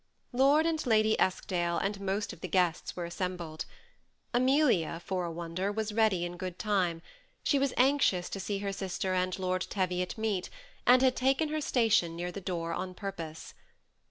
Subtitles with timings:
[0.33, 3.65] Lord and Lady Eskdale and most of the guests were assembled.
[4.33, 7.03] Amelia, for a wonder, was ready in good time;
[7.43, 10.49] she was anxious to see her sister and Lord Teviot meet,
[10.87, 13.53] and had taken her station near the door on pur pose.